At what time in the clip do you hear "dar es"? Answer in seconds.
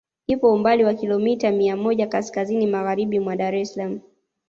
3.35-3.73